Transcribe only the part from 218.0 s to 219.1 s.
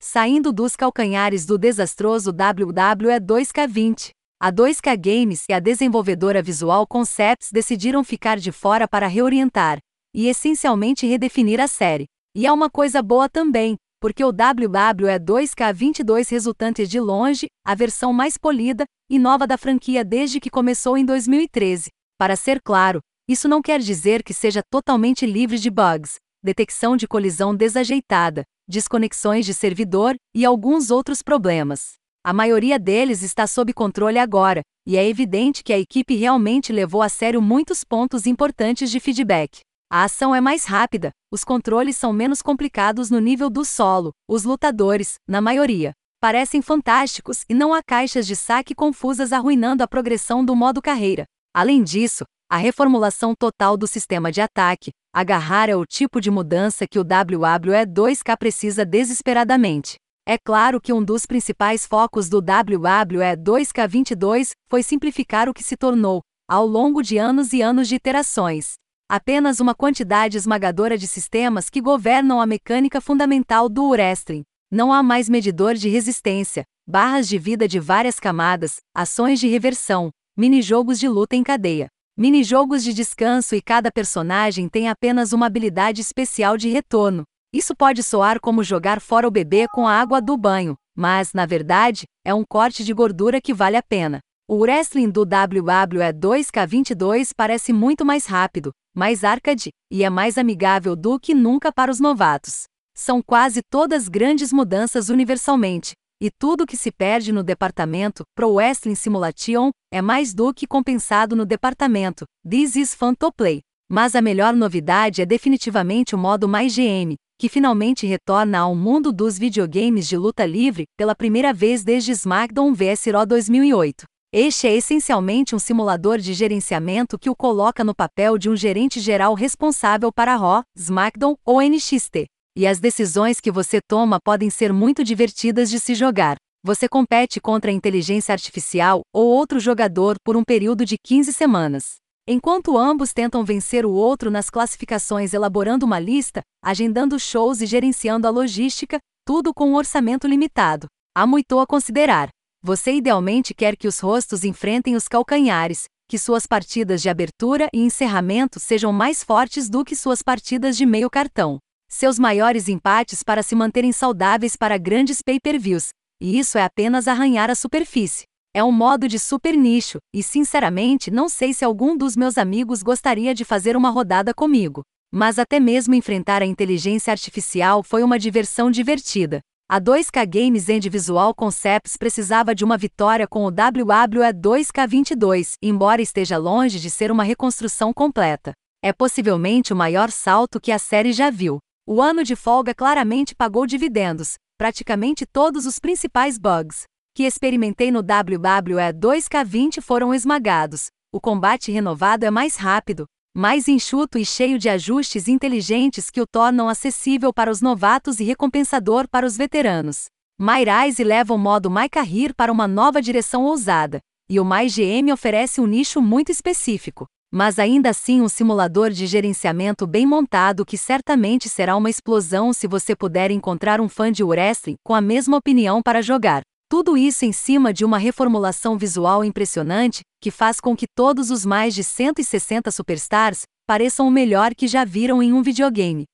um simulador de